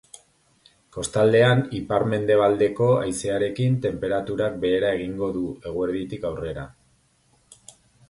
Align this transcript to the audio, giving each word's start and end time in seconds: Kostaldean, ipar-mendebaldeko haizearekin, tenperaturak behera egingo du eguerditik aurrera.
Kostaldean, 0.95 1.61
ipar-mendebaldeko 1.79 2.89
haizearekin, 3.03 3.77
tenperaturak 3.85 4.59
behera 4.67 4.93
egingo 4.99 5.33
du 5.39 5.47
eguerditik 5.73 6.31
aurrera. 6.35 6.69